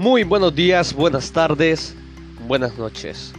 [0.00, 1.94] Muy buenos días, buenas tardes,
[2.48, 3.34] buenas noches.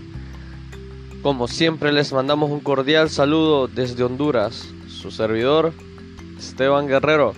[1.23, 5.74] Como siempre les mandamos un cordial saludo desde Honduras, su servidor
[6.38, 7.34] Esteban Guerrero.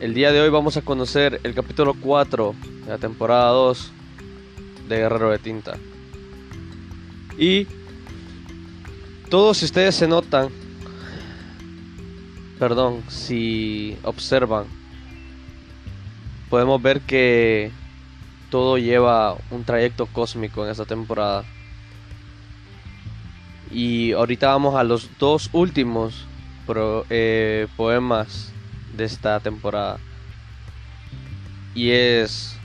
[0.00, 2.54] El día de hoy vamos a conocer el capítulo 4
[2.86, 3.92] de la temporada 2
[4.88, 5.76] de Guerrero de Tinta.
[7.36, 7.66] Y
[9.28, 10.48] todos si ustedes se notan,
[12.58, 14.79] perdón, si observan,
[16.50, 17.70] podemos ver que
[18.50, 21.44] todo lleva un trayecto cósmico en esta temporada.
[23.70, 26.26] Y ahorita vamos a los dos últimos
[27.08, 28.52] eh, poemas
[28.96, 29.98] de esta temporada.
[31.74, 32.58] Y es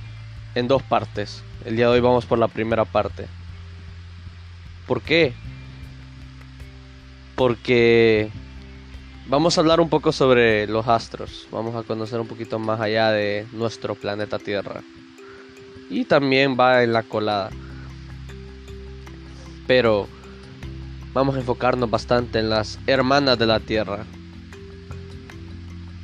[0.55, 1.43] en dos partes.
[1.63, 3.27] El día de hoy vamos por la primera parte.
[4.87, 5.33] ¿Por qué?
[7.35, 8.31] Porque
[9.27, 11.47] vamos a hablar un poco sobre los astros.
[11.51, 14.81] Vamos a conocer un poquito más allá de nuestro planeta Tierra.
[15.89, 17.49] Y también va en la colada.
[19.67, 20.07] Pero
[21.13, 24.05] vamos a enfocarnos bastante en las hermanas de la Tierra.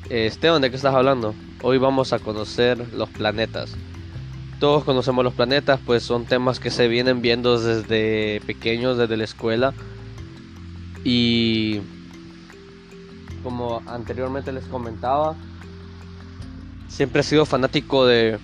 [0.09, 1.33] Esteban, ¿de qué estás hablando?
[1.61, 3.75] Hoy vamos a conocer los planetas.
[4.59, 9.23] Todos conocemos los planetas, pues son temas que se vienen viendo desde pequeños, desde la
[9.23, 9.73] escuela.
[11.03, 11.81] Y
[13.41, 15.35] como anteriormente les comentaba,
[16.87, 18.39] siempre he sido fanático de,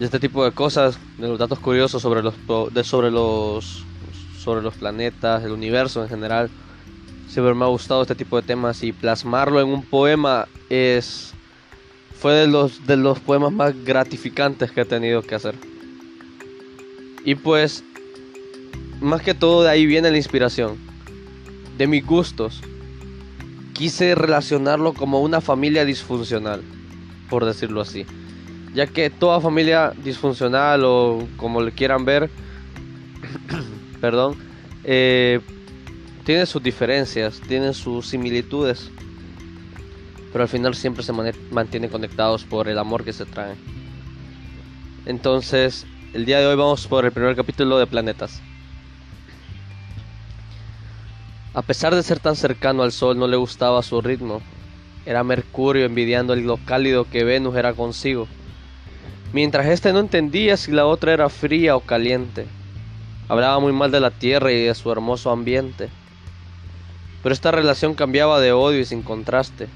[0.00, 2.34] este tipo de cosas, de los datos curiosos sobre los,
[2.72, 3.84] de, sobre los,
[4.38, 6.50] sobre los planetas, el universo en general.
[7.28, 11.32] Siempre me ha gustado este tipo de temas y plasmarlo en un poema es
[12.22, 15.56] fue de los, de los poemas más gratificantes que he tenido que hacer.
[17.24, 17.82] Y pues,
[19.00, 20.76] más que todo de ahí viene la inspiración.
[21.76, 22.62] De mis gustos.
[23.82, 26.62] Quise relacionarlo como una familia disfuncional,
[27.28, 28.06] por decirlo así.
[28.72, 32.30] Ya que toda familia disfuncional o como le quieran ver,
[34.00, 34.36] perdón,
[34.84, 35.40] eh,
[36.22, 38.92] tiene sus diferencias, tiene sus similitudes
[40.30, 41.12] pero al final siempre se
[41.50, 43.56] mantienen conectados por el amor que se traen.
[45.06, 48.40] Entonces, el día de hoy vamos por el primer capítulo de Planetas.
[51.54, 54.40] A pesar de ser tan cercano al Sol, no le gustaba su ritmo.
[55.04, 58.26] Era Mercurio envidiando lo cálido que Venus era consigo.
[59.34, 62.46] Mientras este no entendía si la otra era fría o caliente.
[63.28, 65.90] Hablaba muy mal de la Tierra y de su hermoso ambiente.
[67.22, 69.68] Pero esta relación cambiaba de odio y sin contraste.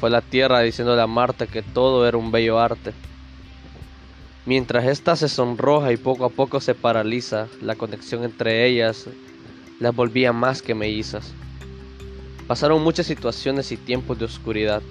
[0.00, 2.92] Fue la tierra diciéndole a Marta que todo era un bello arte.
[4.46, 9.08] Mientras ésta se sonroja y poco a poco se paraliza, la conexión entre ellas
[9.80, 11.32] las volvía más que mellizas.
[12.46, 14.82] Pasaron muchas situaciones y tiempos de oscuridad,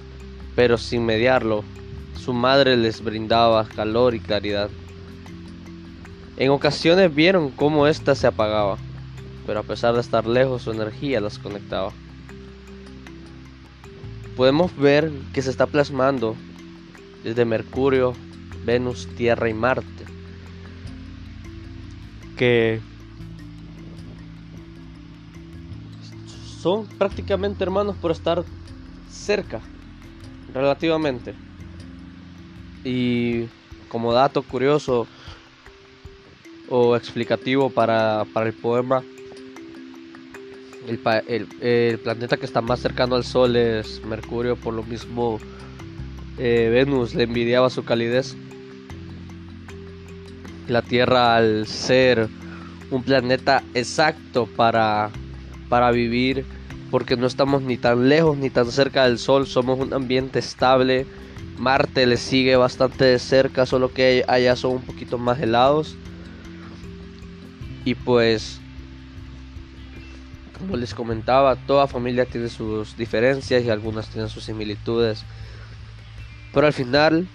[0.55, 1.63] pero sin mediarlo,
[2.15, 4.69] su madre les brindaba calor y claridad.
[6.37, 8.77] En ocasiones vieron cómo ésta se apagaba,
[9.45, 11.93] pero a pesar de estar lejos su energía las conectaba
[14.37, 16.35] podemos ver que se está plasmando
[17.23, 18.13] desde Mercurio,
[18.63, 20.05] Venus, Tierra y Marte.
[22.37, 22.79] Que
[26.67, 28.43] son prácticamente hermanos por estar
[29.09, 29.61] cerca,
[30.53, 31.33] relativamente.
[32.83, 33.45] Y
[33.87, 35.07] como dato curioso
[36.67, 39.01] o explicativo para, para el poema,
[40.87, 45.39] el, planeta que está más cercano al Sol es Mercurio, por lo mismo
[46.37, 48.35] eh, Venus le envidiaba su calidez.
[50.67, 52.27] La Tierra al ser
[52.91, 55.11] un planeta exacto para,
[55.69, 56.56] para vivir,
[56.89, 61.05] porque no estamos ni tan lejos ni tan cerca del Sol, somos un ambiente estable.
[61.57, 65.97] Marte le sigue bastante de cerca, solo que allá son un poquito más helados.
[67.83, 68.61] Y pues
[70.57, 75.23] como les comentaba, toda familia tiene sus diferencias y algunas tienen sus similitudes.
[76.53, 77.27] Pero al final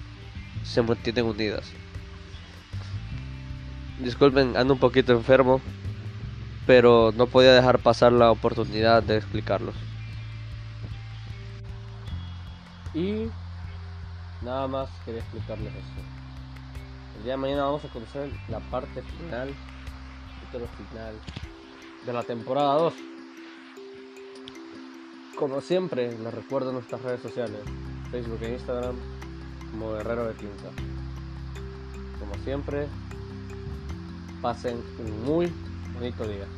[0.65, 1.71] se mantienen unidas.
[4.01, 5.61] Disculpen, ando un poquito enfermo,
[6.67, 9.75] pero no podía dejar pasar la oportunidad de explicarlos.
[12.95, 13.27] Y
[14.43, 16.01] nada más quería explicarles esto.
[17.17, 21.15] El día de mañana vamos a conocer la parte final, el final
[22.05, 22.95] de la temporada 2.
[25.37, 27.61] Como siempre, les recuerdo nuestras redes sociales,
[28.11, 28.97] Facebook e Instagram,
[29.71, 30.69] como Guerrero de Tinta.
[32.21, 32.87] Como siempre,
[34.43, 35.53] pasen un muy
[35.93, 36.51] bonito día.